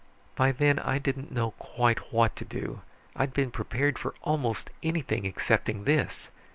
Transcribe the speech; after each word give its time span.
"By 0.35 0.51
then 0.51 0.79
I 0.79 0.97
didn't 0.97 1.31
know 1.31 1.51
quite 1.59 2.11
what 2.11 2.35
to 2.37 2.43
do. 2.43 2.81
I'd 3.15 3.35
been 3.35 3.51
prepared 3.51 3.99
for 3.99 4.15
almost 4.23 4.71
anything 4.81 5.27
excepting 5.27 5.83
this. 5.83 6.29